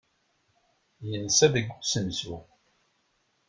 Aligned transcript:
Yensa 1.09 1.47
deg 1.53 1.67
usensu. 1.81 2.35